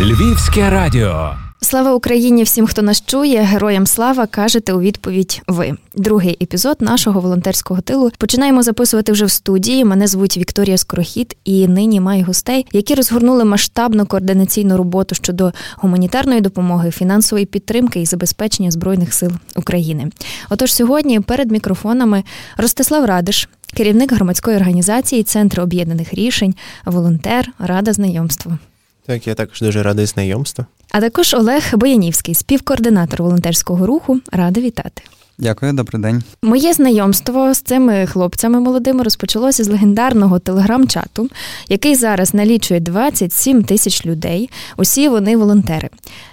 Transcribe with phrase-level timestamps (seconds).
[0.00, 1.34] Львівське радіо.
[1.60, 2.42] Слава Україні!
[2.42, 5.42] Всім, хто нас чує, героям слава кажете у відповідь.
[5.46, 9.84] Ви другий епізод нашого волонтерського тилу починаємо записувати вже в студії.
[9.84, 16.40] Мене звуть Вікторія Скорохід, і нині маю гостей, які розгорнули масштабну координаційну роботу щодо гуманітарної
[16.40, 20.10] допомоги, фінансової підтримки і забезпечення збройних сил України.
[20.50, 22.24] Отож, сьогодні перед мікрофонами
[22.56, 26.54] Ростислав Радиш, керівник громадської організації Центру об'єднаних рішень,
[26.84, 28.58] волонтер, рада знайомства.
[29.06, 30.64] Так, я також дуже радий знайомству.
[30.90, 34.20] А також Олег Боянівський, співкоординатор волонтерського руху.
[34.32, 35.02] Рада вітати.
[35.38, 36.22] Дякую, добрий день.
[36.42, 41.28] Моє знайомство з цими хлопцями молодими розпочалося з легендарного телеграм-чату,
[41.68, 44.50] який зараз налічує 27 тисяч людей.
[44.76, 45.88] Усі вони волонтери.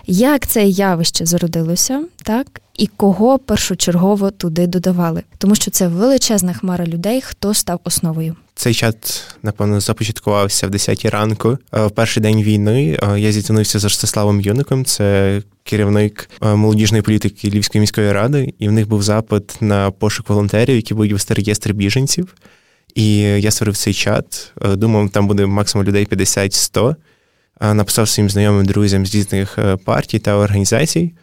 [0.08, 6.86] Як це явище зародилося, так і кого першочергово туди додавали, тому що це величезна хмара
[6.86, 8.36] людей, хто став основою.
[8.56, 11.58] Цей чат, напевно, започаткувався в 10 ранку.
[11.72, 14.86] В перший день війни я зіткнувся з Ростиславом Юником.
[14.86, 20.76] Це керівник молодіжної політики Львівської міської ради, і в них був запит на пошук волонтерів,
[20.76, 22.36] які будуть вести реєстр біженців.
[22.96, 24.52] І я створив цей чат.
[24.62, 26.96] Думав, там буде максимум людей 50-100.
[27.74, 31.14] Написав своїм знайомим друзям з різних партій та організацій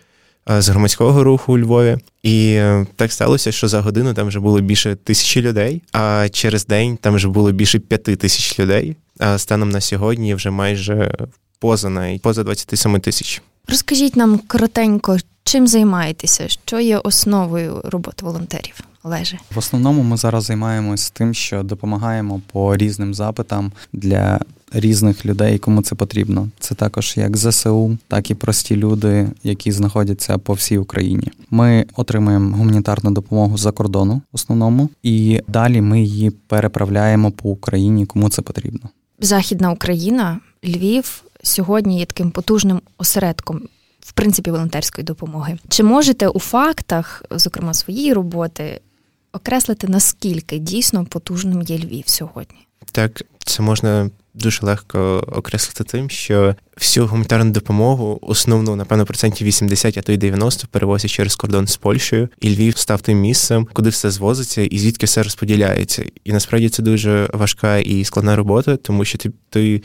[0.58, 1.98] з громадського руху у Львові.
[2.22, 2.60] І
[2.96, 7.14] так сталося, що за годину там вже було більше тисячі людей, а через день там
[7.14, 8.96] вже було більше п'яти тисяч людей.
[9.18, 11.14] А станом на сьогодні вже майже
[11.58, 13.42] поза навіть поза 27 тисяч.
[13.68, 18.74] Розкажіть нам коротенько, чим займаєтеся, що є основою роботи волонтерів?
[19.02, 19.38] Олеже?
[19.54, 24.40] В основному ми зараз займаємось тим, що допомагаємо по різним запитам для
[24.72, 26.48] різних людей, кому це потрібно.
[26.58, 31.28] Це також як ЗСУ, так і прості люди, які знаходяться по всій Україні.
[31.50, 38.06] Ми отримуємо гуманітарну допомогу за кордону в основному, і далі ми її переправляємо по Україні,
[38.06, 38.90] кому це потрібно.
[39.20, 43.60] Західна Україна, Львів сьогодні є таким потужним осередком.
[44.00, 45.58] В принципі, волонтерської допомоги.
[45.68, 48.80] Чи можете у фактах, зокрема своєї роботи,
[49.32, 52.58] окреслити наскільки дійсно потужним є Львів сьогодні?
[52.92, 59.98] Так, це можна дуже легко окреслити тим, що всю гуманітарну допомогу, основну, напевно, процентів 80,
[59.98, 63.90] а то й 90 перевозять через кордон з Польщею, і Львів став тим місцем, куди
[63.90, 66.04] все звозиться і звідки все розподіляється.
[66.24, 69.82] І насправді це дуже важка і складна робота, тому що ти, ти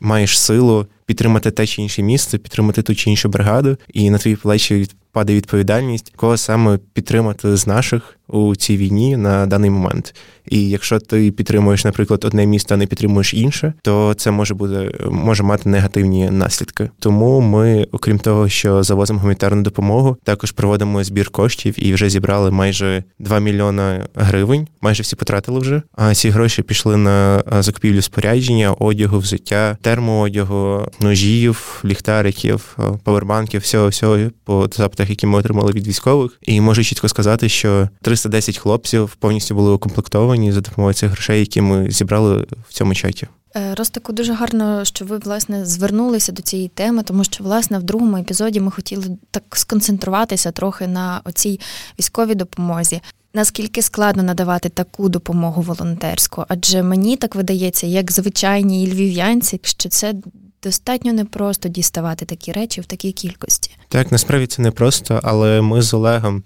[0.00, 4.36] маєш силу підтримати те чи інше місце, підтримати ту чи іншу бригаду, і на твої
[4.36, 10.14] плечі падає відповідальність, кого саме підтримати з наших у цій війні на даний момент.
[10.50, 14.94] І якщо ти підтримуєш, наприклад, одне місто, а не підтримуєш інше, то це може бути
[15.10, 16.90] може мати негативні наслідки.
[16.98, 22.50] Тому ми, окрім того, що завозимо гуманітарну допомогу, також проводимо збір коштів і вже зібрали
[22.50, 24.68] майже 2 мільйона гривень.
[24.80, 25.82] Майже всі потратили вже.
[25.92, 34.18] А ці гроші пішли на закупівлю спорядження, одягу, взуття, термоодягу, ножів, ліхтариків, павербанків, всього всього
[34.44, 36.38] по запитах, які ми отримали від військових.
[36.42, 41.60] І можу чітко сказати, що 310 хлопців повністю були укомплектовані за допомогою цих грошей, які
[41.60, 43.26] ми зібрали в цьому чаті.
[43.76, 48.16] Ростику, дуже гарно, що ви власне звернулися до цієї теми, тому що власне в другому
[48.16, 51.60] епізоді ми хотіли так сконцентруватися трохи на оцій
[51.98, 53.00] військовій допомозі.
[53.34, 56.44] Наскільки складно надавати таку допомогу волонтерську?
[56.48, 60.14] Адже мені так видається, як звичайній львів'янці, що це
[60.62, 63.70] достатньо непросто діставати такі речі в такій кількості.
[63.88, 66.42] Так, насправді це непросто, але ми з Олегом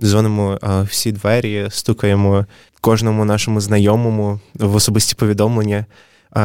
[0.00, 0.58] дзвонимо
[0.90, 2.46] всі двері, стукаємо
[2.86, 5.86] кожному нашому знайомому в особисті повідомлення.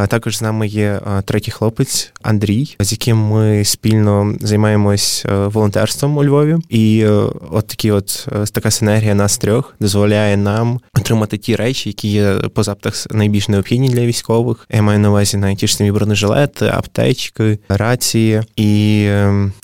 [0.07, 6.57] Також з нами є третій хлопець Андрій, з яким ми спільно займаємось волонтерством у Львові.
[6.69, 7.06] І
[7.52, 12.63] от такі, от така синергія нас трьох дозволяє нам отримати ті речі, які є по
[12.63, 14.68] запитах найбільш необхідні для військових.
[14.72, 18.41] Я маю на увазі навіть ж самі бронежилети, аптечки, рації.
[18.56, 19.07] І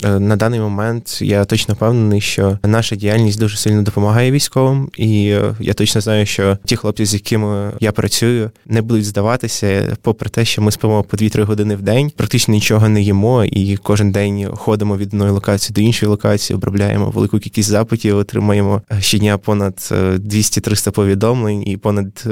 [0.04, 5.24] на даний момент я точно впевнений, що наша діяльність дуже сильно допомагає військовим, і
[5.60, 10.46] я точно знаю, що ті хлопці, з якими я працюю, не будуть здаватися попри те,
[10.46, 14.50] що ми спимо по 2-3 години в день, практично нічого не їмо, і кожен день
[14.56, 20.92] ходимо від одної локації до іншої локації, обробляємо велику кількість запитів, отримаємо щодня понад 200-300
[20.92, 22.24] повідомлень і понад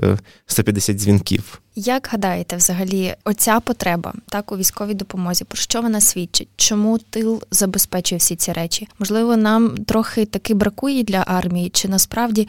[0.46, 1.62] 150 дзвінків.
[1.76, 6.48] Як гадаєте, взагалі, оця потреба так у військовій допомозі, про що вона свідчить?
[6.56, 8.88] Чому тил забезпечує всі ці речі?
[9.00, 12.48] Можливо, нам трохи таки бракує для армії, чи насправді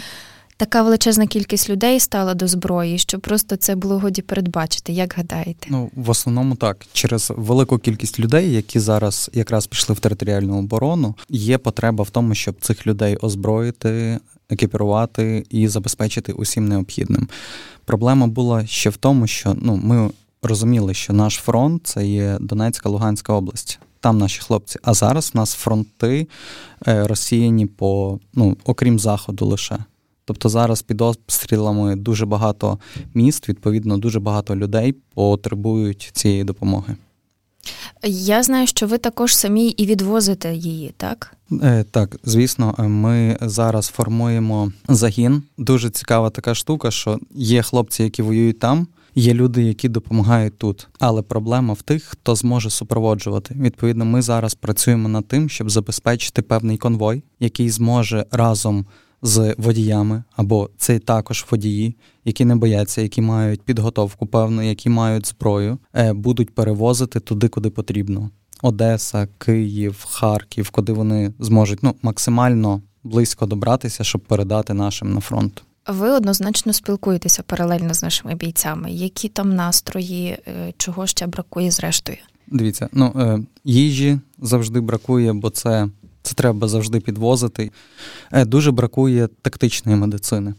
[0.57, 4.93] така величезна кількість людей стала до зброї, що просто це було годі передбачити.
[4.93, 5.67] Як гадаєте?
[5.71, 11.15] Ну в основному так через велику кількість людей, які зараз якраз пішли в територіальну оборону,
[11.29, 14.19] є потреба в тому, щоб цих людей озброїти.
[14.51, 17.29] Екіпірувати і забезпечити усім необхідним.
[17.85, 20.11] Проблема була ще в тому, що ну ми
[20.43, 23.79] розуміли, що наш фронт це є Донецька Луганська область.
[24.01, 24.79] там наші хлопці.
[24.83, 26.27] А зараз в нас фронти
[26.89, 29.79] е, розсіяні по ну, окрім заходу лише.
[30.27, 32.79] Тобто зараз під обстрілами дуже багато
[33.15, 36.97] міст, відповідно, дуже багато людей потребують цієї допомоги.
[38.05, 41.37] Я знаю, що ви також самі і відвозите її, так?
[41.63, 45.43] Е, Так, звісно, е, ми зараз формуємо загін.
[45.59, 48.87] Дуже цікава така штука, що є хлопці, які воюють там.
[49.15, 53.55] Є люди, які допомагають тут, але проблема в тих, хто зможе супроводжувати.
[53.61, 58.87] Відповідно, ми зараз працюємо над тим, щоб забезпечити певний конвой, який зможе разом
[59.27, 65.27] з водіями, або це також водії, які не бояться, які мають підготовку певну, які мають
[65.27, 68.31] зброю, е, будуть перевозити туди, куди потрібно.
[68.63, 75.63] Одеса, Київ, Харків, куди вони зможуть ну максимально близько добратися, щоб передати нашим на фронт.
[75.87, 78.91] Ви однозначно спілкуєтеся паралельно з нашими бійцями.
[78.91, 82.19] Які там настрої, е, чого ще бракує зрештою?
[82.47, 85.89] Дивіться, ну е, їжі завжди бракує, бо це
[86.27, 87.71] це треба завжди підвозити.
[88.33, 90.55] Е, дуже бракує тактичної медицини.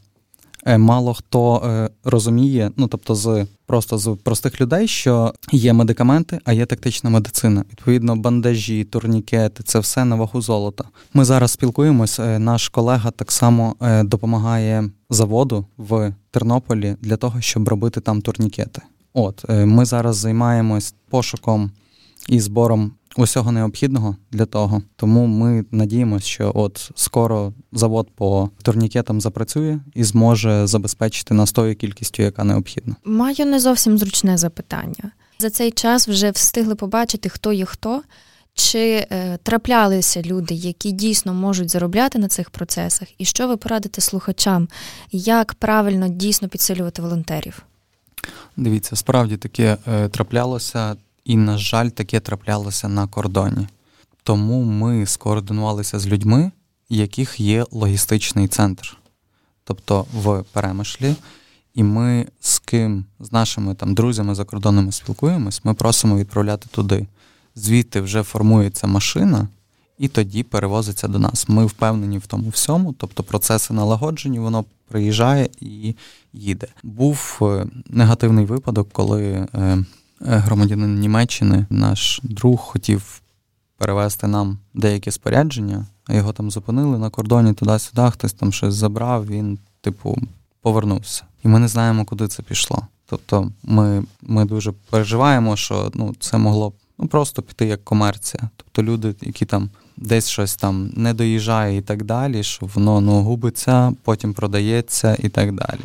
[0.65, 6.39] Е, мало хто е, розуміє, ну тобто, з просто з простих людей, що є медикаменти,
[6.45, 7.63] а є тактична медицина.
[7.71, 10.83] Відповідно, бандажі, турнікети це все на вагу золота.
[11.13, 12.19] Ми зараз спілкуємось.
[12.19, 18.81] Наш колега так само допомагає заводу в Тернополі для того, щоб робити там турнікети.
[19.13, 21.71] От ми зараз займаємось пошуком
[22.29, 22.91] і збором
[23.21, 24.81] усього необхідного для того.
[24.95, 31.75] Тому ми надіємося, що от скоро завод по турнікетам запрацює і зможе забезпечити нас тою
[31.75, 32.95] кількістю, яка необхідна.
[33.03, 35.11] Маю не зовсім зручне запитання.
[35.39, 38.01] За цей час вже встигли побачити, хто є хто.
[38.53, 44.01] Чи е, траплялися люди, які дійсно можуть заробляти на цих процесах, і що ви порадите
[44.01, 44.67] слухачам,
[45.11, 47.63] як правильно дійсно підсилювати волонтерів?
[48.57, 50.95] Дивіться, справді таке е, траплялося
[51.27, 53.67] і, на жаль, таке траплялося на кордоні.
[54.23, 56.51] Тому ми скоординувалися з людьми,
[56.89, 58.97] яких є логістичний центр,
[59.63, 61.15] тобто в перемишлі.
[61.73, 67.07] І ми з ким, з нашими там друзями закордонними спілкуємось, ми просимо відправляти туди.
[67.55, 69.47] Звідти вже формується машина,
[69.97, 71.49] і тоді перевозиться до нас.
[71.49, 75.95] Ми впевнені в тому всьому, тобто процеси налагоджені, воно приїжджає і
[76.33, 76.67] їде.
[76.83, 79.83] Був е, негативний випадок, коли е,
[80.21, 83.21] громадянин Німеччини, наш друг хотів
[83.77, 89.27] перевезти нам деяке спорядження, а його там зупинили на кордоні туди-сюди, хтось там щось забрав,
[89.27, 90.17] він, типу,
[90.61, 91.23] повернувся.
[91.43, 92.87] І ми не знаємо, куди це пішло.
[93.09, 98.49] Тобто ми ми дуже переживаємо, що ну, це могло ну, просто піти як комерція.
[98.55, 103.21] Тобто люди, які там десь щось там не доїжджає і так далі, що воно ну,
[103.21, 105.79] губиться, потім продається і так далі.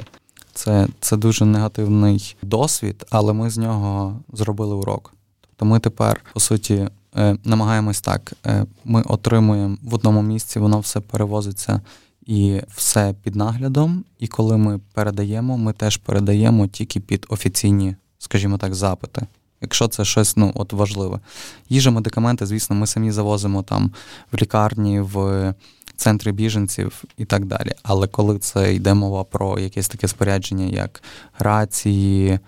[0.54, 5.14] Це це дуже негативний досвід, але ми з нього зробили урок.
[5.40, 10.80] Тобто ми тепер, по суті, е, намагаємось так: е, ми отримуємо в одному місці, воно
[10.80, 11.80] все перевозиться
[12.26, 14.04] і все під наглядом.
[14.18, 19.26] І коли ми передаємо, ми теж передаємо тільки під офіційні, скажімо так, запити.
[19.60, 21.20] Якщо це щось ну, от важливе.
[21.68, 23.92] Їжа, медикаменти, звісно, ми самі завозимо там
[24.32, 25.54] в лікарні, в
[26.02, 27.72] центри біженців і так далі.
[27.82, 31.02] Але коли це йде мова про якесь таке спорядження, як
[31.38, 32.38] рації,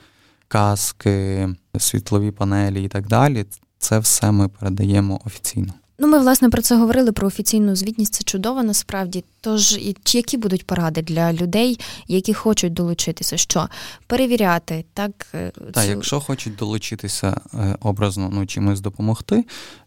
[0.49, 1.49] каски,
[1.79, 3.47] світлові панелі і так далі,
[3.79, 5.73] це все ми передаємо офіційно.
[5.99, 8.15] Ну, ми власне про це говорили про офіційну звітність.
[8.15, 9.25] Це чудово насправді.
[9.41, 13.37] Тож які будуть поради для людей, які хочуть долучитися?
[13.37, 13.69] Що
[14.07, 19.45] перевіряти, так е, Так, якщо хочуть долучитися е, образно, ну чимось допомогти,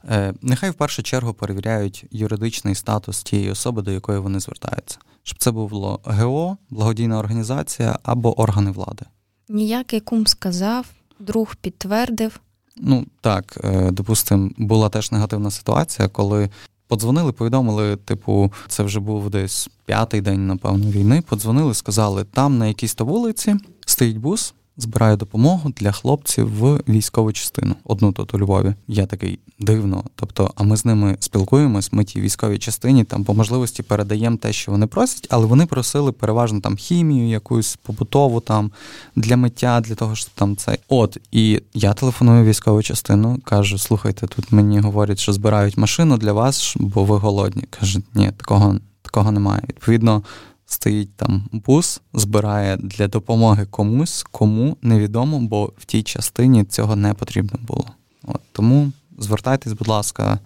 [0.09, 5.39] е, нехай в першу чергу перевіряють юридичний статус тієї особи, до якої вони звертаються, щоб
[5.39, 9.05] це було ГО, благодійна організація або органи влади.
[9.49, 10.85] Ніякий кум сказав,
[11.19, 12.39] друг підтвердив.
[12.79, 16.49] Ну так, е, допустимо, була теж негативна ситуація, коли
[16.87, 21.23] подзвонили, повідомили, типу, це вже був десь п'ятий день, напевно, війни.
[21.29, 23.55] Подзвонили, сказали, там на якійсь то вулиці
[23.85, 27.75] стоїть бус, збираю допомогу для хлопців в військову частину.
[27.83, 28.73] Одну тут у Львові.
[28.87, 30.03] Я такий дивно.
[30.15, 31.93] Тобто, а ми з ними спілкуємось.
[31.93, 36.11] Ми тій військовій частині там по можливості передаємо те, що вони просять, але вони просили
[36.11, 38.71] переважно там хімію, якусь побутову там
[39.15, 40.77] для миття, для того, щоб там це.
[40.87, 46.33] От і я телефоную військову частину, кажу: слухайте, тут мені говорять, що збирають машину для
[46.33, 47.63] вас, бо ви голодні.
[47.69, 49.61] Каже, ні, такого такого немає.
[49.69, 50.23] Відповідно
[50.67, 57.13] стоїть там бус, збирає для допомоги комусь, кому невідомо, бо в тій частині цього не
[57.13, 57.85] потрібно було.
[58.23, 60.39] От, Тому звертайтесь, будь ласка,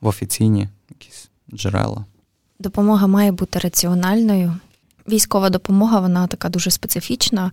[0.00, 2.04] в офіційні якісь джерела.
[2.58, 4.54] Допомога має бути раціональною.
[5.08, 7.50] військова допомога, вона така дуже специфічна,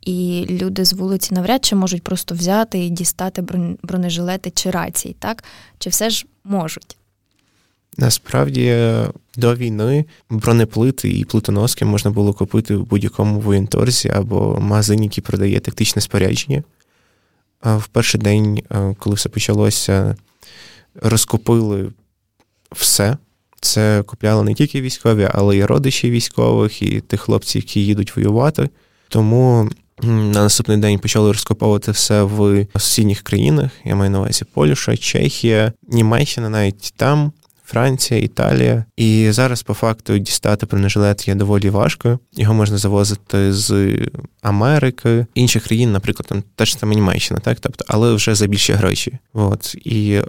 [0.00, 3.42] і люди з вулиці навряд чи можуть просто взяти і дістати
[3.82, 5.44] бронежилети чи рації, так?
[5.78, 6.96] Чи все ж можуть?
[7.98, 8.76] Насправді
[9.36, 15.60] до війни бронеплити і плитоноски можна було купити в будь-якому воєнторзі або магазині, який продає
[15.60, 16.62] тактичне спорядження.
[17.62, 18.62] В перший день,
[18.98, 20.16] коли все почалося,
[20.94, 21.92] розкупили
[22.72, 23.16] все.
[23.60, 28.68] Це купляли не тільки військові, але й родичі військових, і тих хлопців, які їдуть воювати.
[29.08, 29.70] Тому
[30.02, 33.70] на наступний день почали розкуповувати все в сусідніх країнах.
[33.84, 37.32] Я маю на увазі Польща, Чехія, Німеччина навіть там.
[37.70, 38.84] Франція, Італія.
[38.96, 42.18] І зараз, по факту, дістати бронежилет є доволі важко.
[42.32, 43.98] Його можна завозити з
[44.42, 49.18] Америки, інших країн, наприклад, там теж саме Німеччина, так, тобто, але вже за більші гроші.
[49.32, 50.24] От і е,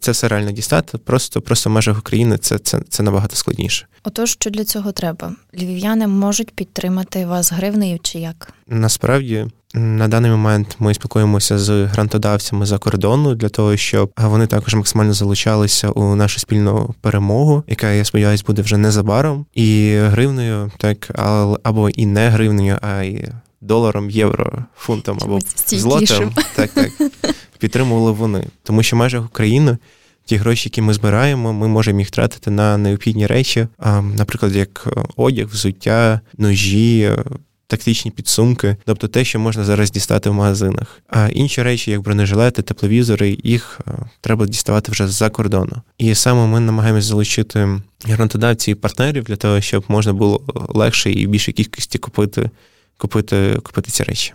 [0.00, 0.98] це все реально дістати.
[0.98, 3.86] Просто просто в межах України це, це, це набагато складніше.
[4.04, 5.34] Отож, що для цього треба?
[5.54, 8.52] Львів'яни можуть підтримати вас гривнею чи як?
[8.72, 14.74] Насправді на даний момент ми спілкуємося з грантодавцями за кордону для того, щоб вони також
[14.74, 21.10] максимально залучалися у нашу спільну перемогу, яка я сподіваюся буде вже незабаром, і гривнею, так
[21.62, 23.28] або і не гривнею, а й
[23.60, 26.34] доларом, євро, фунтом або злотом.
[26.54, 26.90] Так, так
[27.58, 29.78] підтримували вони, тому що майже України.
[30.24, 33.66] Ті гроші, які ми збираємо, ми можемо їх тратити на необхідні речі,
[34.16, 37.10] наприклад, як одяг, взуття, ножі,
[37.72, 41.00] тактичні підсумки, тобто те, що можна зараз дістати в магазинах.
[41.08, 45.82] А інші речі, як бронежилети, тепловізори, їх е, треба діставати вже з-за кордону.
[45.98, 47.68] І саме ми намагаємося залучити
[48.04, 52.50] грантодавців і партнерів для того, щоб можна було легше і в більшій кількості купити,
[52.98, 54.32] купити, купити ці речі.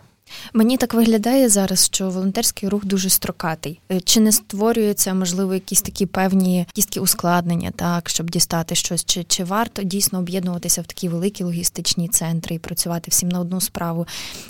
[0.54, 3.80] Мені так виглядає зараз, що волонтерський рух дуже строкатий.
[3.92, 9.24] Е, чи не створюються, можливо, якісь такі певні кістки ускладнення, так щоб дістати щось, чи
[9.24, 14.08] чи варто дійсно об'єднуватися в такі великі логістичні центри і працювати всім на одну справу?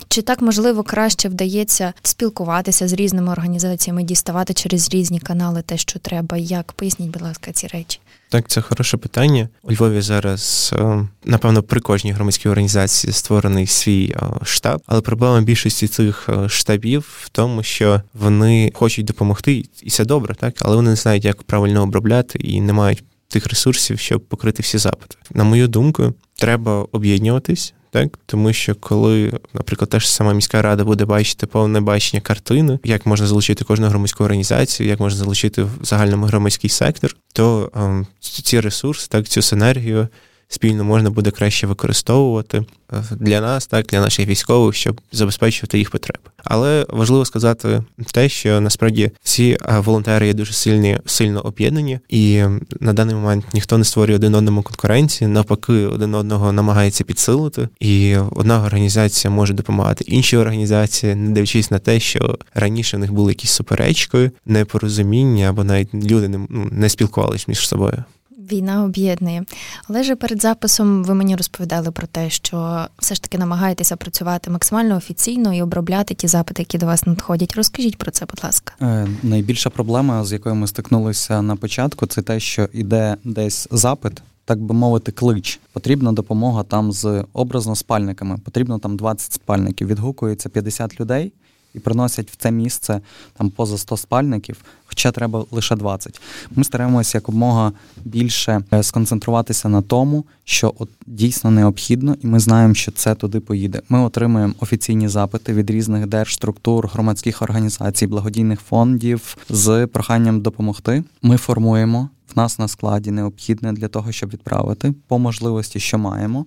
[0.08, 5.98] Чи так можливо краще вдається спілкуватися з різними організаціями, діставати через різні канали те, що
[5.98, 6.36] треба?
[6.36, 8.00] Як поясніть, будь ласка, ці речі?
[8.30, 9.48] Так, це хороше питання.
[9.62, 15.40] У Львові зараз, е, напевно, при кожній громадській організації створений свій е, штаб, але проблема
[15.40, 20.76] більшості цих е, штабів в тому, що вони хочуть допомогти, і це добре, так, але
[20.76, 25.16] вони не знають, як правильно обробляти і не мають тих ресурсів, щоб покрити всі запити.
[25.34, 28.18] На мою думку, треба об'єднуватись так?
[28.26, 33.06] Тому що коли, наприклад, та ж сама міська рада буде бачити повне бачення картини, як
[33.06, 38.60] можна залучити кожну громадську організацію, як можна залучити в загальному громадський сектор, то ем, ці
[38.60, 40.08] ресурси, так цю синергію
[40.48, 45.90] спільно можна буде краще використовувати е, для нас, так для наших військових, щоб забезпечувати їх
[45.90, 46.18] потреби.
[46.44, 52.42] Але важливо сказати те, що насправді всі е, волонтери є дуже сильні, сильно об'єднані, і
[52.80, 58.16] на даний момент ніхто не створює один одному конкуренції, навпаки, один одного намагається підсилити, і
[58.16, 63.32] одна організація може допомагати іншій організації, не дивлячись на те, що раніше в них були
[63.32, 68.04] якісь суперечки, непорозуміння або навіть люди не, ну, не спілкувалися між собою.
[68.52, 69.44] Війна об'єднує.
[69.88, 74.50] Але ж перед записом ви мені розповідали про те, що все ж таки намагаєтеся працювати
[74.50, 77.56] максимально офіційно і обробляти ті запити, які до вас надходять.
[77.56, 78.74] Розкажіть про це, будь ласка.
[78.82, 84.22] Е, найбільша проблема, з якою ми стикнулися на початку, це те, що йде десь запит.
[84.44, 85.60] Так би мовити, клич.
[85.72, 88.38] Потрібна допомога там з образно спальниками.
[88.44, 89.88] Потрібно там 20 спальників.
[89.88, 91.32] Відгукується 50 людей
[91.74, 93.00] і приносять в це місце
[93.36, 94.56] там поза 100 спальників,
[94.86, 96.20] хоча треба лише 20.
[96.50, 97.72] Ми стараємося якомога
[98.04, 103.40] більше е, сконцентруватися на тому, що от дійсно необхідно, і ми знаємо, що це туди
[103.40, 103.82] поїде.
[103.88, 111.04] Ми отримуємо офіційні запити від різних держструктур, громадських організацій, благодійних фондів з проханням допомогти.
[111.22, 116.46] Ми формуємо в нас на складі необхідне для того, щоб відправити по можливості, що маємо.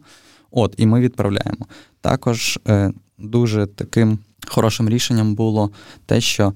[0.51, 1.65] От, і ми відправляємо.
[2.01, 5.71] Також е, дуже таким хорошим рішенням було
[6.05, 6.53] те, що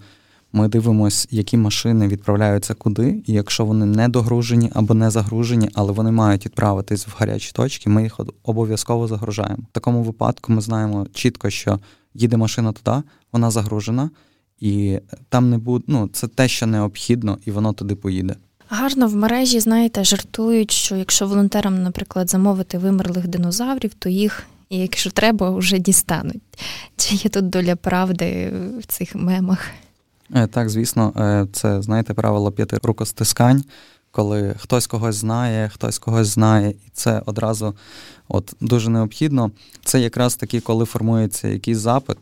[0.56, 5.92] ми дивимося, які машини відправляються куди, і якщо вони не догружені або не загружені, але
[5.92, 9.63] вони мають відправитись в гарячі точки, ми їх обов'язково загружаємо.
[9.70, 11.80] В такому випадку ми знаємо чітко, що
[12.13, 14.10] їде машина туди, вона загружена,
[14.60, 15.00] і
[15.30, 15.84] там не буде.
[15.88, 18.36] Ну, це те, що необхідно, і воно туди поїде.
[18.70, 24.77] Гарно в мережі, знаєте, жартують, що якщо волонтерам, наприклад, замовити вимерлих динозаврів, то їх і
[24.77, 26.41] якщо треба, вже дістануть.
[26.98, 29.67] Чи є тут доля правди в цих мемах?
[30.34, 33.63] Е, так, звісно, е, це знаєте правило п'яти рукостискань,
[34.12, 37.75] коли хтось когось знає, хтось когось знає, і це одразу
[38.27, 39.51] от дуже необхідно.
[39.86, 42.17] Це якраз таки, коли формується якийсь запит.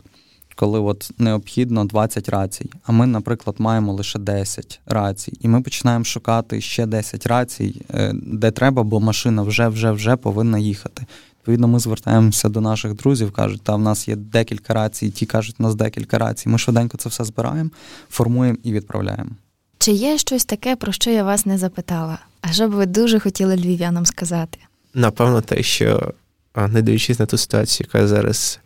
[0.55, 6.05] Коли от необхідно 20 рацій, а ми, наприклад, маємо лише 10 рацій, і ми починаємо
[6.05, 11.05] шукати ще 10 рацій, е, де треба, бо машина вже вже вже повинна їхати.
[11.43, 15.55] Відповідно, ми звертаємося до наших друзів, кажуть, та в нас є декілька рацій, ті кажуть,
[15.59, 16.49] у нас декілька рацій.
[16.49, 17.69] Ми швиденько це все збираємо,
[18.09, 19.29] формуємо і відправляємо.
[19.77, 22.19] Чи є щось таке, про що я вас не запитала?
[22.41, 24.59] А що б ви дуже хотіли львів'янам сказати?
[24.93, 26.13] Напевно, те, що
[26.55, 28.59] не дивлячись на ту ситуацію, яка зараз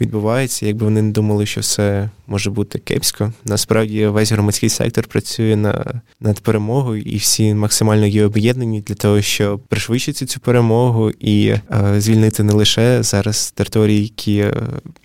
[0.00, 3.32] відбувається, якби вони не думали, що все може бути кепсько.
[3.44, 9.22] Насправді весь громадський сектор працює на, над перемогою, і всі максимально є об'єднані для того,
[9.22, 11.60] щоб пришвидшити цю перемогу і е,
[11.98, 14.54] звільнити не лише зараз території, які е,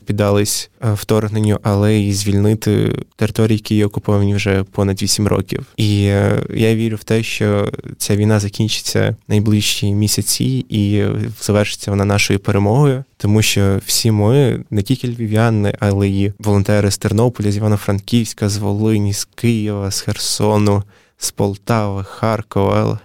[0.05, 5.65] піддались вторгненню, але й звільнити території, які є окуповані вже понад 8 років.
[5.77, 11.03] І е, я вірю в те, що ця війна закінчиться найближчі місяці і
[11.41, 16.97] завершиться вона нашою перемогою, тому що всі ми не тільки львів'яни, але й волонтери з
[16.97, 20.83] Тернополя, з Івано-Франківська, з Волині, з Києва, з Херсону,
[21.17, 22.99] з Полтави, Харкова.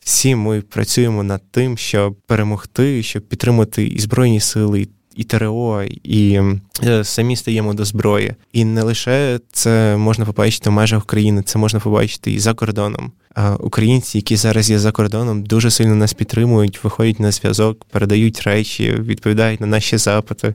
[0.00, 4.88] Всі ми працюємо над тим, щоб перемогти, щоб підтримати і збройні сили, і
[5.24, 6.40] ТРО, і
[6.82, 8.34] е, самі стаємо до зброї.
[8.52, 13.12] І не лише це можна побачити в межах України, це можна побачити і за кордоном.
[13.34, 18.42] А українці, які зараз є за кордоном, дуже сильно нас підтримують, виходять на зв'язок, передають
[18.42, 20.54] речі, відповідають на наші запити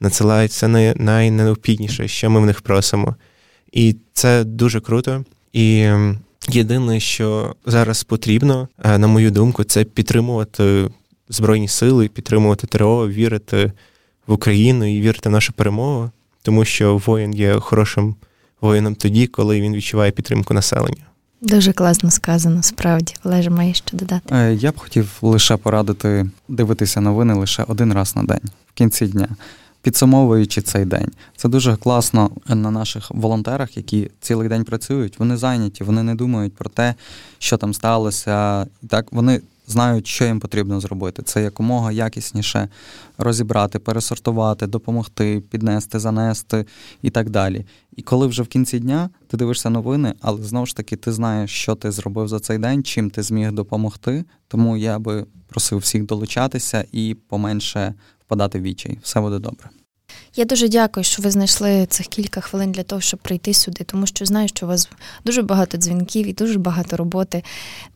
[0.00, 3.16] надсилають це найнеобхідніше, що ми в них просимо.
[3.72, 5.24] І це дуже круто.
[5.52, 5.88] І
[6.48, 10.88] єдине, що зараз потрібно, е, на мою думку, це підтримувати
[11.28, 13.72] Збройні сили, підтримувати ТРО, вірити
[14.26, 16.10] в Україну і вірити в нашу перемогу,
[16.42, 18.14] тому що воїн є хорошим
[18.60, 21.02] воїном тоді, коли він відчуває підтримку населення.
[21.40, 23.14] Дуже класно сказано, справді.
[23.24, 24.34] Олеже, маєш що додати?
[24.34, 29.06] Е, я б хотів лише порадити дивитися новини лише один раз на день в кінці
[29.06, 29.28] дня
[29.84, 31.10] підсумовуючи цей день.
[31.36, 35.18] Це дуже класно на наших волонтерах, які цілий день працюють.
[35.18, 36.94] Вони зайняті, вони не думають про те,
[37.38, 38.66] що там сталося.
[38.88, 41.22] Так вони знають, що їм потрібно зробити.
[41.22, 42.68] Це якомога якісніше
[43.18, 46.66] розібрати, пересортувати, допомогти, піднести, занести
[47.02, 47.66] і так далі.
[47.96, 51.50] І коли вже в кінці дня ти дивишся новини, але знову ж таки ти знаєш,
[51.50, 54.24] що ти зробив за цей день, чим ти зміг допомогти.
[54.48, 58.98] Тому я би просив всіх долучатися і поменше впадати в відчай.
[59.02, 59.83] Все буде добре.
[60.36, 64.06] Я дуже дякую, що ви знайшли цих кілька хвилин для того, щоб прийти сюди, тому
[64.06, 64.88] що знаю, що у вас
[65.24, 67.42] дуже багато дзвінків і дуже багато роботи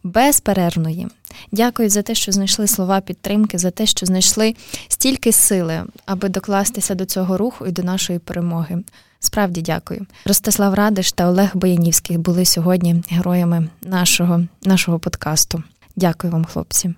[0.02, 1.06] безперервної.
[1.52, 4.56] Дякую за те, що знайшли слова підтримки, за те, що знайшли
[4.88, 8.82] стільки сили, аби докластися до цього руху і до нашої перемоги.
[9.20, 10.06] Справді дякую.
[10.24, 15.62] Ростислав Радиш та Олег Боянівський були сьогодні героями нашого, нашого подкасту.
[15.96, 16.94] Дякую вам, хлопці.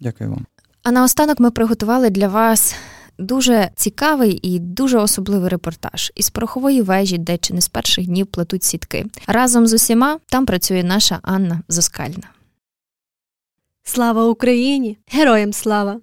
[0.00, 0.46] Дякую вам.
[0.82, 2.74] А наостанок ми приготували для вас
[3.20, 8.26] дуже цікавий і дуже особливий репортаж із порохової вежі, де чи не з перших днів
[8.26, 9.06] плетуть сітки.
[9.26, 12.30] Разом з усіма там працює наша Анна Зоскальна.
[13.82, 14.98] Слава Україні!
[15.06, 16.00] Героям слава!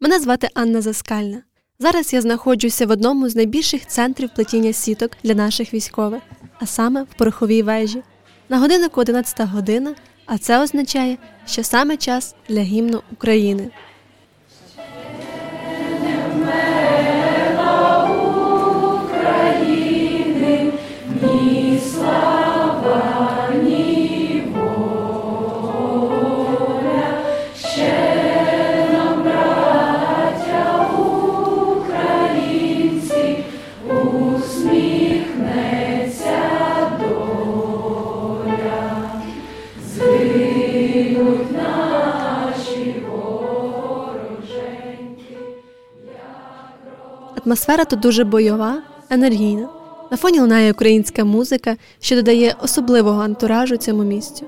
[0.00, 1.42] Мене звати Анна Заскальна.
[1.78, 6.22] Зараз я знаходжуся в одному з найбільших центрів плетіння сіток для наших військових,
[6.60, 8.02] а саме в пороховій вежі.
[8.48, 9.94] На годиннику 11 година,
[10.26, 13.70] а це означає, що саме час для гімну України.
[47.50, 49.68] Атмосфера тут дуже бойова, енергійна.
[50.10, 54.46] На фоні лунає українська музика, що додає особливого антуражу цьому місцю.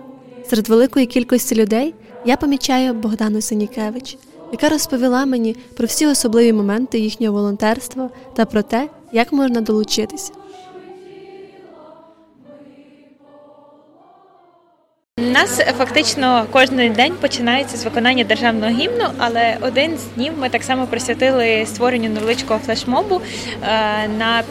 [0.51, 4.17] Серед великої кількості людей я помічаю Богдану Синікевич,
[4.53, 10.33] яка розповіла мені про всі особливі моменти їхнього волонтерства та про те, як можна долучитися.
[15.18, 20.48] У нас фактично кожен день починається з виконання державного гімну, але один з днів ми
[20.48, 23.20] так само присвятили створенню невеличкого флешмобу
[23.62, 24.42] е, на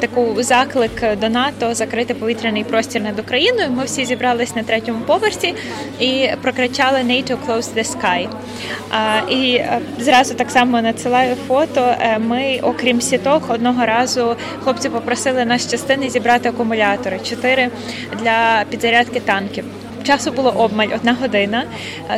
[0.00, 3.70] таку заклик до НАТО закрити повітряний простір над Україною.
[3.70, 5.54] Ми всі зібрались на третьому поверсі
[6.00, 8.28] і прокричали «NATO close the sky».
[9.30, 11.94] І е, зразу так само надсилаю фото.
[12.00, 17.68] Е, ми, окрім сіток, одного разу хлопці попросили нас частини зібрати акумулятори чотири
[18.22, 19.64] для підзарядки танків.
[20.02, 21.64] Часу було обмаль одна година,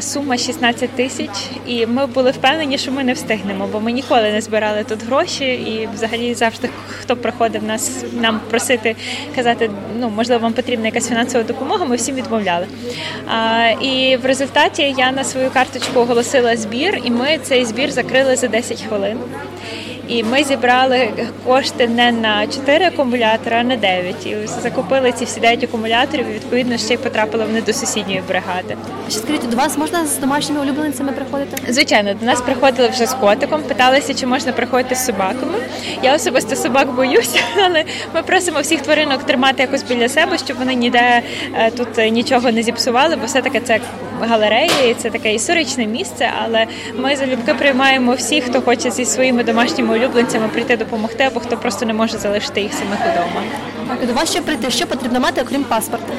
[0.01, 1.31] сума 16 тисяч,
[1.67, 5.45] і ми були впевнені, що ми не встигнемо, бо ми ніколи не збирали тут гроші,
[5.45, 8.97] і взагалі завжди хто приходив нас нам просити
[9.37, 11.85] казати, ну можливо, вам потрібна якась фінансова допомога.
[11.85, 12.67] Ми всім відмовляли.
[13.27, 18.37] А, І в результаті я на свою карточку оголосила збір, і ми цей збір закрили
[18.37, 19.19] за 10 хвилин.
[20.09, 21.11] І ми зібрали
[21.47, 24.27] кошти не на 4 акумулятори, а на 9.
[24.27, 26.27] І закупили ці всі 9 акумуляторів.
[26.31, 28.77] і, Відповідно, ще й потрапили вони до сусідньої бригади.
[29.09, 31.73] Ще скажіть, до вас можна з домашніми улюбленцями приходити?
[31.73, 35.59] Звичайно, до нас приходили вже з котиком, питалися, чи можна приходити з собаками.
[36.03, 40.75] Я особисто собак боюся, але ми просимо всіх тваринок тримати якось біля себе, щоб вони
[40.75, 41.23] ніде
[41.55, 43.81] е, тут нічого не зіпсували, бо все таки це
[44.21, 46.31] галерея, і це таке історичне місце.
[46.45, 46.67] Але
[46.99, 51.87] ми залюбки приймаємо всіх, хто хоче зі своїми домашніми улюбленцями прийти допомогти, або хто просто
[51.87, 53.47] не може залишити їх самих вдома.
[53.89, 56.13] Так, до вас ще прийти, що потрібно мати, окрім паспорта?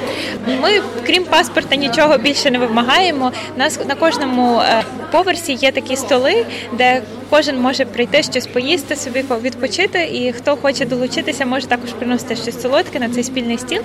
[0.62, 3.32] Ми, крім паспорта, нічого більше не вимагаємо.
[3.58, 4.84] Нас на кожному е,
[5.16, 10.86] поверсі є такі столи, де кожен може прийти щось поїсти, собі відпочити, і хто хоче
[10.86, 13.82] долучитися, може також приносити щось солодке на цей спільний стіл.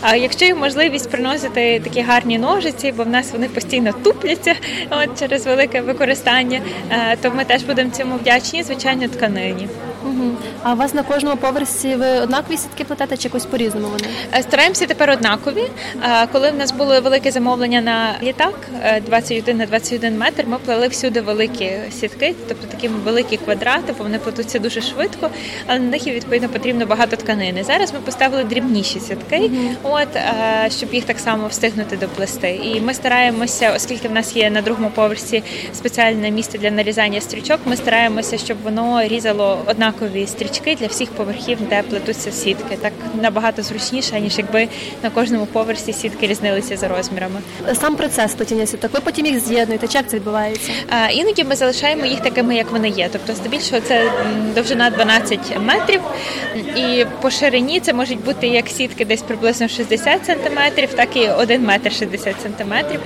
[0.00, 4.54] А якщо є можливість приносити такі гарні ножиці, бо в нас вони постійно тупляться
[4.90, 9.68] от через велике використання, е, то ми теж будемо цьому вдячні, звичайно, тканині.
[10.04, 10.30] Угу.
[10.62, 14.04] А у вас на кожному поверсі ви однакові сітки плетете чи якось по-різному вони?
[14.34, 15.64] Е, стараємося тепер однакові.
[16.02, 18.54] Е, коли в нас було велике замовлення на літак
[19.06, 24.18] 21 на 21 метр, ми плели всюди великі сітки, тобто такі великі квадрати, бо вони
[24.18, 25.30] плетуться дуже швидко,
[25.66, 27.64] але на них відповідно потрібно багато тканини.
[27.64, 29.74] Зараз ми поставили дрібніші сітки, mm-hmm.
[29.82, 30.08] от
[30.72, 32.60] щоб їх так само встигнути доплести.
[32.64, 35.42] І ми стараємося, оскільки в нас є на другому поверсі
[35.74, 41.58] спеціальне місце для нарізання стрічок, ми стараємося, щоб воно різало однакові стрічки для всіх поверхів,
[41.70, 42.76] де плетуться сітки.
[42.82, 44.68] Так набагато зручніше, ніж якби
[45.02, 47.40] на кожному поверсі сітки різнилися за розмірами.
[47.80, 49.88] Сам процес плетіння сіток, ви потім їх з'єднуєте.
[49.88, 50.49] Чи як це відбувається?
[50.88, 53.08] А, Іноді ми залишаємо їх такими, як вони є.
[53.12, 54.12] Тобто, здебільшого це
[54.54, 56.00] довжина 12 метрів,
[56.76, 61.64] і по ширині це можуть бути як сітки десь приблизно 60 сантиметрів, так і 1
[61.64, 63.00] метр 60 сантиметрів.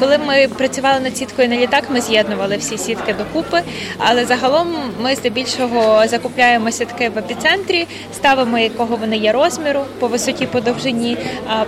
[0.00, 3.60] Коли ми працювали над сіткою на літак, ми з'єднували всі сітки докупи,
[3.98, 10.46] але загалом ми здебільшого закупляємо сітки в епіцентрі, ставимо якого вони є розміру по висоті
[10.46, 11.16] по довжині,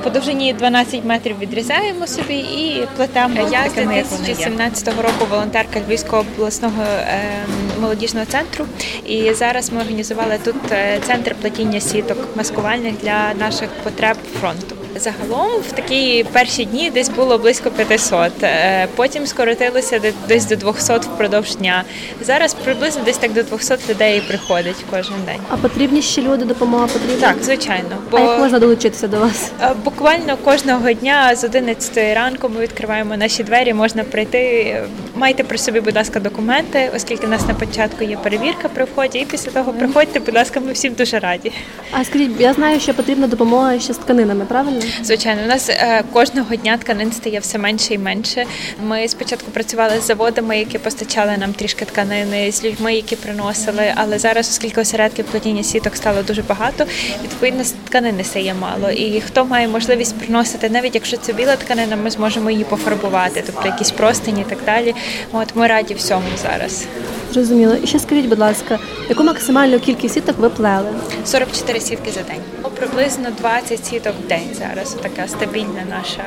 [0.02, 3.48] по довжині 12 метрів відрізаємо собі і плетемо.
[3.52, 8.66] Я з 2017 року волонтерка Львівського обласного ем, молодіжного центру.
[9.06, 14.76] І зараз ми організували тут е, центр плетіння сіток маскувальних для наших потреб фронту.
[14.96, 20.94] Загалом в такі перші дні десь було близько 500, е, потім скоротилося десь до 200
[20.94, 21.84] впродовж дня.
[22.20, 25.40] Зараз приблизно десь так до 200 людей приходить кожен день.
[25.48, 27.28] А потрібні ще люди, допомога потрібна?
[27.28, 27.96] Так, звичайно.
[28.10, 29.52] Бо а як можна долучитися до вас?
[29.62, 33.74] Е, буквально кожного дня з 11 ранку ми відкриваємо наші двері.
[33.74, 34.76] Можна прийти.
[35.18, 39.18] Майте при собі, будь ласка, документи, оскільки у нас на початку є перевірка при вході,
[39.18, 41.52] і після того приходьте, будь ласка, ми всім дуже раді.
[41.90, 44.80] А скажіть, я знаю, що потрібна допомога ще з тканинами, правильно?
[45.02, 48.44] Звичайно, у нас е, кожного дня тканин стає все менше і менше.
[48.82, 53.92] Ми спочатку працювали з заводами, які постачали нам трішки тканини, з людьми, які приносили.
[53.94, 56.86] Але зараз, оскільки осередків плетіння сіток стало дуже багато,
[57.24, 58.90] відповідно тканини стає мало.
[58.90, 63.68] І хто має можливість приносити, навіть якщо це біла тканина, ми зможемо її пофарбувати, тобто
[63.68, 64.94] якісь простині і так далі.
[65.32, 66.86] От ми раді всьому зараз.
[67.32, 67.74] Зрозуміло.
[67.84, 70.88] І ще скажіть, будь ласка, яку максимальну кількість сіток ви плели?
[71.24, 72.40] 44 сітки за день.
[72.62, 74.94] О, Приблизно 20 сіток в день зараз.
[75.02, 76.22] Така стабільна наша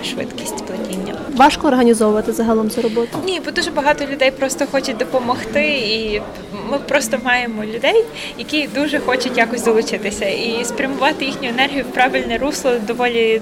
[0.00, 1.14] е, швидкість плетіння.
[1.36, 3.18] Важко організовувати загалом цю роботу?
[3.26, 6.22] Ні, бо дуже багато людей просто хочуть допомогти, і
[6.70, 8.04] ми просто маємо людей,
[8.38, 13.40] які дуже хочуть якось долучитися і спрямувати їхню енергію в правильне русло доволі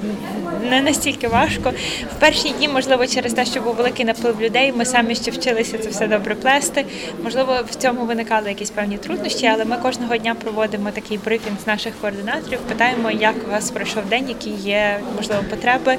[0.70, 1.72] не настільки важко.
[2.16, 5.78] В перші дні, можливо, через те, що був великий наплив людей, ми самі ще вчилися
[5.78, 6.84] це все добре плести.
[7.24, 11.66] Можливо, в цьому виникали якісь певні труднощі, але ми кожного дня проводимо такий брифінг з
[11.66, 15.96] наших координаторів, питаємо, як у вас пройшов день, які є можливо потреби.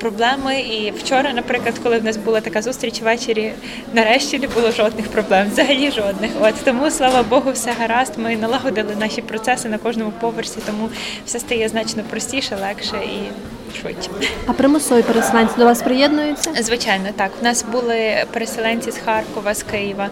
[0.00, 3.52] Проблеми і вчора, наприклад, коли в нас була така зустріч ввечері,
[3.94, 6.30] нарешті не було жодних проблем, взагалі жодних.
[6.40, 8.12] От тому, слава Богу, все гаразд.
[8.16, 10.88] Ми налагодили наші процеси на кожному поверсі, тому
[11.26, 13.30] все стає значно простіше, легше і
[13.80, 14.10] швидше.
[14.46, 16.50] А примусові переселенці до вас приєднуються?
[16.60, 17.30] Звичайно, так.
[17.40, 20.08] У нас були переселенці з Харкова, з Києва.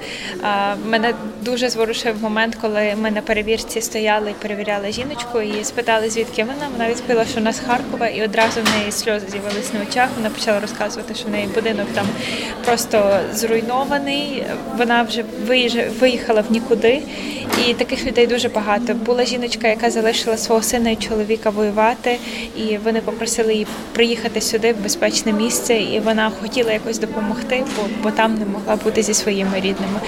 [0.87, 6.45] Мене дуже зворушив момент, коли ми на перевірці стояли і перевіряли жіночку і спитали, звідки
[6.45, 6.69] вона.
[6.73, 10.09] Вона відповіла, що вона з Харкова, і одразу в неї сльози з'явились на очах.
[10.17, 12.07] Вона почала розказувати, що в неї будинок там
[12.65, 14.45] просто зруйнований.
[14.79, 15.25] Вона вже
[16.01, 17.03] виїхала в нікуди.
[17.69, 18.95] І таких людей дуже багато.
[18.95, 22.19] Була жіночка, яка залишила свого сина і чоловіка воювати,
[22.57, 27.65] і вони попросили хотіли їй приїхати сюди в безпечне місце, і вона хотіла якось допомогти,
[27.77, 30.01] бо, бо там не могла бути зі своїми рідними.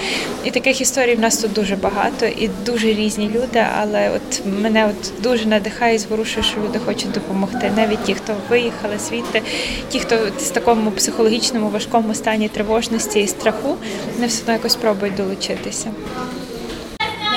[0.45, 3.65] І таких історій в нас тут дуже багато і дуже різні люди.
[3.81, 7.71] Але от мене от дуже надихає і зворушує, що люди хочуть допомогти.
[7.75, 9.41] Навіть ті, хто виїхали звідти,
[9.89, 13.75] ті, хто в такому психологічному важкому стані тривожності і страху,
[14.15, 15.91] вони все одно якось пробують долучитися.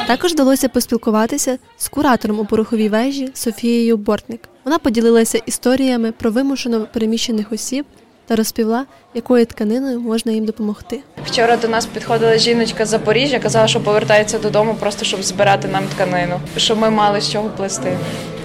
[0.06, 4.40] Також вдалося поспілкуватися з куратором у пороховій вежі Софією Бортник.
[4.64, 7.84] Вона поділилася історіями про вимушено переміщених осіб
[8.26, 11.00] та розповіла, якою тканиною можна їм допомогти.
[11.26, 15.84] Вчора до нас підходила жіночка з Запоріжжя, казала, що повертається додому, просто щоб збирати нам
[15.94, 17.98] тканину, щоб ми мали з чого плести.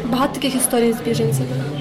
[0.05, 1.78] Багато таких історій з біженцями.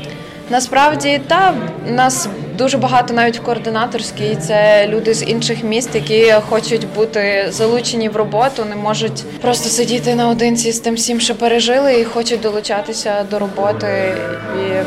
[0.51, 1.55] Насправді, та
[1.87, 4.37] нас дуже багато навіть в координаторській.
[4.37, 10.15] Це люди з інших міст, які хочуть бути залучені в роботу, не можуть просто сидіти
[10.15, 14.15] наодинці з тим всім, що пережили, і хочуть долучатися до роботи
[14.57, 14.83] і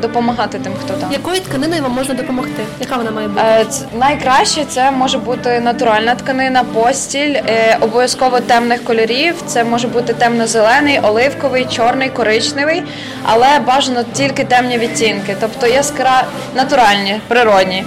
[0.00, 1.12] допомагати тим, хто там.
[1.12, 2.62] Якою тканиною вам можна допомогти?
[2.80, 3.40] Яка вона має бути?
[3.60, 9.34] Е, ц- Найкраще це може бути натуральна тканина, постіль, е, обов'язково темних кольорів.
[9.46, 12.82] Це може бути темно-зелений, оливковий, чорний, коричневий,
[13.24, 16.24] але бажано тільки темні відтінки, тобто яскра
[16.56, 17.84] натуральні, природні.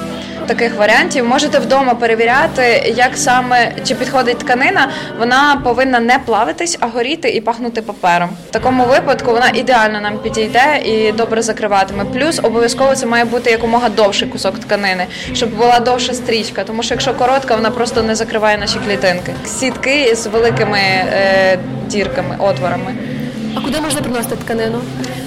[0.48, 4.90] Таких варіантів можете вдома перевіряти, як саме чи підходить тканина.
[5.20, 8.30] Вона повинна не плавитись, а горіти і пахнути папером.
[8.50, 12.06] В такому випадку вона ідеально нам підійде і добре закриватиме.
[12.06, 16.64] Плюс обов'язково це має бути якомога довший кусок тканини, щоб була довша стрічка.
[16.64, 19.34] Тому що якщо коротка, вона просто не закриває наші клітинки.
[19.46, 22.96] Сітки з великими е, дірками, отворами.
[23.56, 24.82] А куди можна приносити тканину?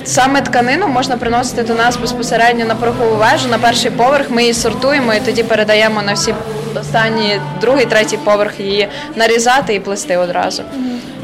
[0.05, 4.31] Саме тканину можна приносити до нас безпосередньо на порохову вежу, на перший поверх.
[4.31, 6.35] Ми її сортуємо і тоді передаємо на всі
[6.81, 10.62] останні другий, третій поверх її нарізати і плести одразу.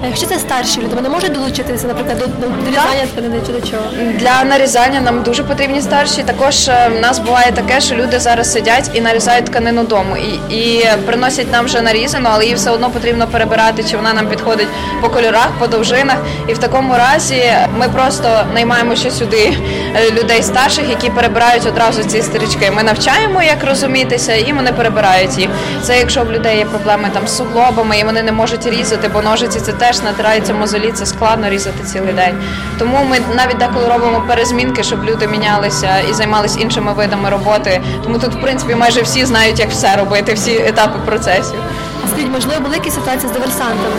[0.03, 3.83] А якщо це старші люди, вони можуть долучитися, наприклад, до, вирізання тканини чи до чого?
[4.19, 6.23] Для нарізання нам дуже потрібні старші.
[6.23, 10.55] Також е, в нас буває таке, що люди зараз сидять і нарізають тканину дому і,
[10.55, 14.69] і приносять нам вже нарізану, але її все одно потрібно перебирати, чи вона нам підходить
[15.01, 16.17] по кольорах, по довжинах.
[16.49, 17.45] І в такому разі
[17.79, 19.57] ми просто наймаємо ще сюди
[19.97, 22.71] е, людей старших, які перебирають одразу ці стрічки.
[22.71, 25.49] Ми навчаємо, як розумітися, і вони перебирають їх.
[25.83, 29.23] Це якщо в людей є проблеми там з суглобами, і вони не можуть різати, бо
[29.23, 32.35] ножиці це теж натираються мозолі, це складно різати цілий день.
[32.79, 37.81] Тому ми навіть деколи робимо перезмінки, щоб люди мінялися і займалися іншими видами роботи.
[38.03, 41.59] Тому тут, в принципі, майже всі знають, як все робити, всі етапи процесів.
[42.05, 43.97] А скажіть, можливо, були якісь ситуації з диверсантами?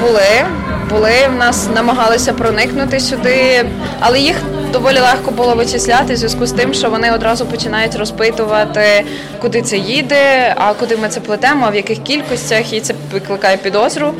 [0.00, 0.46] Були,
[0.90, 3.64] були в нас намагалися проникнути сюди,
[4.00, 4.36] але їх
[4.72, 9.04] доволі легко було вичисляти в зв'язку з тим, що вони одразу починають розпитувати,
[9.40, 13.56] куди це їде, а куди ми це плетемо, а в яких кількостях, і це викликає
[13.56, 14.14] підозру.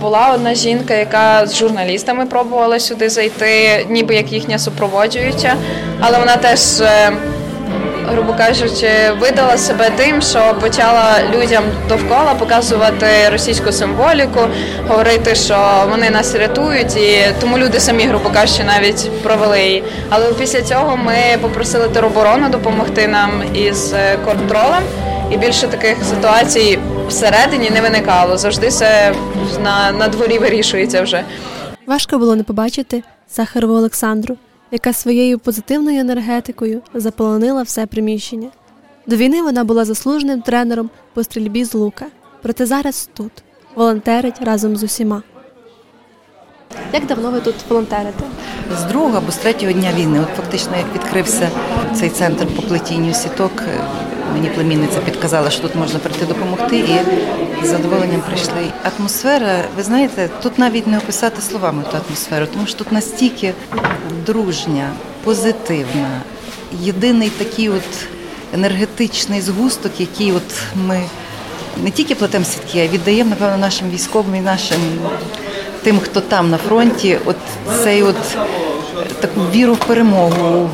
[0.00, 5.54] Була одна жінка, яка з журналістами пробувала сюди зайти, ніби як їхня супроводжуюча,
[6.00, 6.80] але вона теж.
[6.80, 7.12] е,
[8.12, 8.88] грубо кажучи,
[9.20, 14.40] видала себе тим, що почала людям довкола показувати російську символіку,
[14.88, 19.84] говорити, що вони нас рятують, і тому люди самі, грубо кажучи, навіть провели її.
[20.08, 24.82] Але після цього ми попросили тероборону допомогти нам із е, контролем,
[25.30, 28.36] і більше таких ситуацій всередині не виникало.
[28.38, 29.14] Завжди все
[29.62, 31.24] на, на дворі вирішується вже.
[31.86, 34.36] Важко було не побачити Сахарову Олександру,
[34.70, 38.48] яка своєю позитивною енергетикою заполонила все приміщення.
[39.06, 42.06] До війни вона була заслуженим тренером по стрільбі з лука,
[42.42, 43.32] проте зараз тут
[43.74, 45.22] волонтерить разом з усіма.
[46.92, 48.24] Як давно ви тут волонтерите?
[48.76, 50.20] з другого або з третього дня війни.
[50.20, 51.48] От фактично, як відкрився
[51.94, 53.62] цей центр по плетінню сіток,
[54.38, 56.78] мені племінниця підказала, що тут можна прийти допомогти,
[57.62, 58.72] і з задоволенням прийшли.
[58.98, 63.54] Атмосфера, ви знаєте, тут навіть не описати словами ту атмосферу, тому що тут настільки
[64.26, 64.90] дружня,
[65.24, 66.22] позитивна,
[66.80, 68.06] єдиний такий от
[68.54, 71.00] енергетичний згусток, який от ми
[71.82, 74.80] не тільки плетемо сітки, а віддаємо, напевно, нашим військовим і нашим
[75.82, 77.36] тим, хто там на фронті, от
[77.82, 78.36] цей от
[79.20, 80.70] таку віру в перемогу,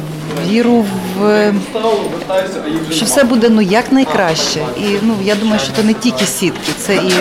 [0.49, 0.85] віру
[1.17, 1.53] в
[2.91, 4.61] що все буде ну як найкраще.
[4.79, 7.13] І ну я думаю, що це не тільки сітки, це і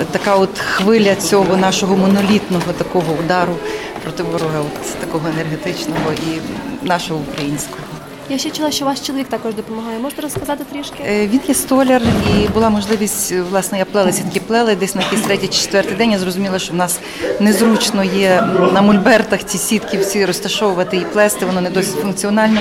[0.00, 3.56] е, така от хвиля цього нашого монолітного такого удару
[4.02, 6.40] проти ворога, от такого енергетичного і
[6.86, 7.87] нашого українського.
[8.30, 9.98] Я ще чула, що ваш чоловік також допомагає.
[9.98, 10.96] Можете розказати трішки?
[11.06, 12.02] Е, Він є столяр,
[12.36, 15.96] і була можливість, е, власне, я плела сітки плели десь на якийсь третій чи четвертий
[15.96, 16.10] день.
[16.12, 17.00] Я зрозуміла, що в нас
[17.40, 22.60] незручно є на мольбертах ці сітки всі розташовувати і плести, воно не досить функціонально.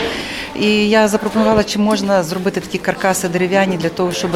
[0.59, 4.31] І я запропонувала, чи можна зробити такі каркаси дерев'яні для того, щоб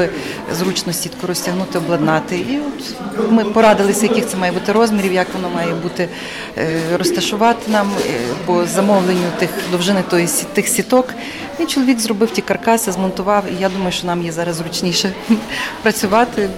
[0.54, 2.36] зручно сітку розтягнути, обладнати.
[2.38, 6.10] І от ми порадилися, яких це має бути розмірів, як воно має бути
[6.58, 8.14] е, розташувати нам е,
[8.46, 11.14] по замовленню тих довжини тої тих сіток.
[11.60, 13.44] І чоловік зробив ті каркаси, змонтував.
[13.52, 15.14] І я думаю, що нам є зараз зручніше
[15.84, 16.50] працювати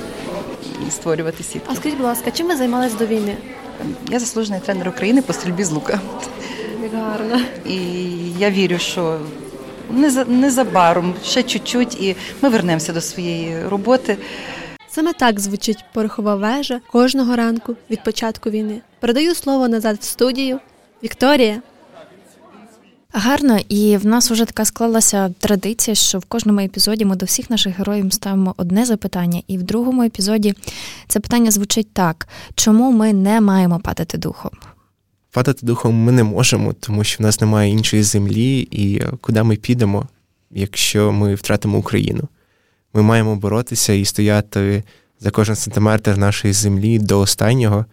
[0.88, 1.67] і створювати сітки.
[1.71, 3.38] А скажіть, будь ласка, чим ви займалися до війни?
[4.10, 5.99] Я заслужений тренер України по стрільбі з лука.
[6.93, 7.41] Гарно.
[7.65, 7.78] І
[8.39, 9.19] я вірю, що
[10.28, 14.17] незабаром, ще чуть-чуть, і ми вернемося до своєї роботи.
[14.89, 18.82] Саме так звучить порохова вежа кожного ранку від початку війни.
[19.00, 20.60] Передаю слово назад в студію.
[21.04, 21.62] Вікторія.
[23.15, 27.50] Гарно, і в нас вже така склалася традиція, що в кожному епізоді ми до всіх
[27.50, 30.54] наших героїв ставимо одне запитання, і в другому епізоді
[31.08, 34.52] це питання звучить так: чому ми не маємо падати духом?
[35.34, 39.56] Падати духом ми не можемо, тому що в нас немає іншої землі, і куди ми
[39.56, 40.08] підемо,
[40.52, 42.28] якщо ми втратимо Україну.
[42.93, 44.84] Ми маємо боротися і стояти
[45.19, 47.86] за кожен сантиметр нашої землі до останнього.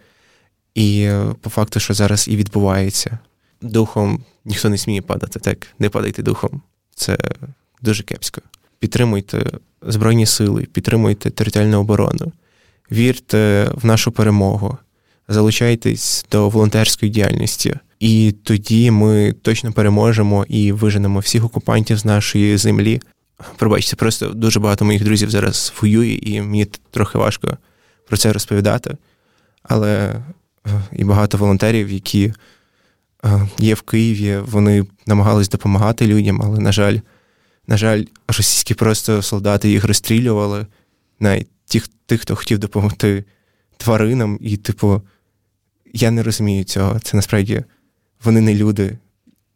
[0.75, 1.09] І
[1.41, 3.19] по факту, що зараз і відбувається.
[3.61, 6.61] Духом ніхто не сміє падати, так, не падайте духом.
[6.95, 7.17] Це
[7.81, 8.41] дуже кепсько.
[8.79, 9.51] Підтримуйте
[9.81, 12.31] Збройні сили, підтримуйте територіальну оборону,
[12.91, 14.77] вірте в нашу перемогу,
[15.33, 17.75] залучайтесь до волонтерської діяльності.
[17.99, 23.01] І тоді ми точно переможемо і виженемо всіх окупантів з нашої землі.
[23.57, 27.57] Пробачте, просто дуже багато моїх друзів зараз воює, і мені трохи важко
[28.07, 28.97] про це розповідати.
[29.63, 30.15] Але
[30.67, 32.33] е, і багато волонтерів, які
[33.25, 36.97] е, є в Києві, вони намагались допомагати людям, але, на жаль,
[37.67, 40.65] на жаль, російські просто солдати їх розстрілювали,
[41.19, 43.23] навіть тих, тих, хто хотів допомогти
[43.77, 45.01] тваринам, і, типу,
[45.93, 46.99] я не розумію цього.
[46.99, 47.63] Це насправді
[48.23, 48.97] вони не люди,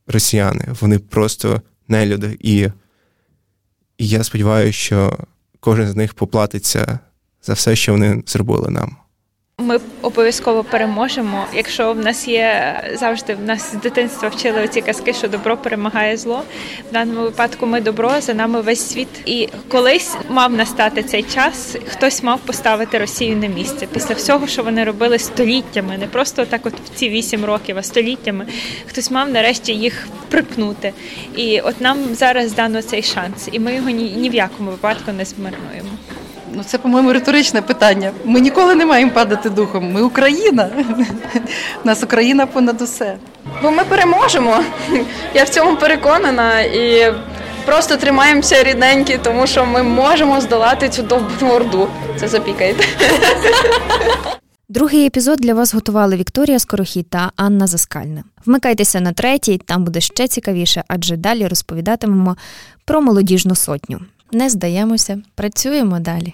[0.07, 2.37] росіяни, вони просто не люди.
[2.39, 2.69] І,
[3.97, 5.17] і я сподіваюся, що
[5.59, 6.99] кожен з них поплатиться
[7.43, 8.95] за все, що вони зробили нам.
[9.59, 11.45] Ми обов'язково переможемо.
[11.53, 16.17] Якщо в нас є завжди в нас з дитинства вчили оці казки, що добро перемагає
[16.17, 16.41] зло.
[16.89, 19.07] В даному випадку ми добро за нами весь світ.
[19.25, 24.63] І колись мав настати цей час, хтось мав поставити Росію на місце після всього, що
[24.63, 28.47] вони робили століттями, не просто так, от в ці вісім років, а століттями.
[28.87, 30.93] Хтось мав нарешті їх припнути.
[31.35, 35.11] І от нам зараз дано цей шанс, і ми його ні, ні в якому випадку
[35.11, 35.89] не змарнуємо.
[36.55, 38.11] Ну, це, по-моєму, риторичне питання.
[38.25, 39.91] Ми ніколи не маємо падати духом.
[39.91, 40.69] Ми Україна.
[41.83, 43.17] У Нас Україна понад усе.
[43.63, 44.59] Бо ми переможемо.
[45.33, 47.13] Я в цьому переконана і
[47.65, 51.87] просто тримаємося рідненькі, тому що ми можемо здолати цю довбану орду.
[52.19, 52.85] Це запікайте.
[54.69, 58.23] Другий епізод для вас готували Вікторія Скорохід та Анна Заскальна.
[58.45, 62.37] Вмикайтеся на третій, там буде ще цікавіше, адже далі розповідатимемо
[62.85, 63.99] про молодіжну сотню.
[64.31, 66.33] Не здаємося, працюємо далі.